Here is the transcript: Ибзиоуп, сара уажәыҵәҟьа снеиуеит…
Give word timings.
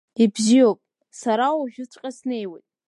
Ибзиоуп, 0.23 0.79
сара 1.21 1.47
уажәыҵәҟьа 1.57 2.11
снеиуеит… 2.17 2.65